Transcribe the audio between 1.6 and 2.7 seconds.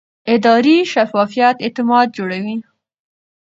اعتماد جوړوي